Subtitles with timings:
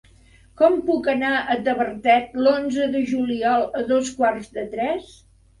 [0.61, 5.17] Com puc anar a Tavertet l'onze de juliol a dos quarts de tres?